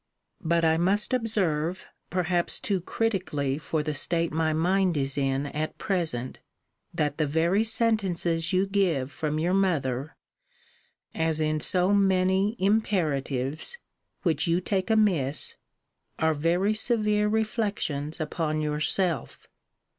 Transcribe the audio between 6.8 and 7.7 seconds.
that the very